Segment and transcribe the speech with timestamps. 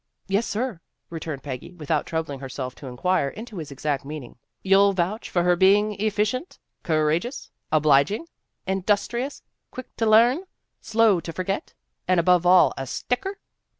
[0.27, 0.79] ""Yes, sir,"
[1.11, 5.43] returned Peggy, without troub ling herself to inquire into his exact meaning." You'll vouch for
[5.43, 8.25] her being efficient, cour teous, obliging,
[8.65, 10.45] industrious, quick to learn,
[10.81, 11.75] slow to forget,
[12.07, 13.37] and above all a sticker."